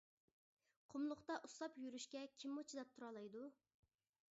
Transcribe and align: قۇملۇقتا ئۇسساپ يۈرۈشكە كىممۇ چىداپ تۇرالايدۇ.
قۇملۇقتا 0.93 1.37
ئۇسساپ 1.43 1.77
يۈرۈشكە 1.85 2.25
كىممۇ 2.33 2.67
چىداپ 2.73 2.95
تۇرالايدۇ. 2.97 3.49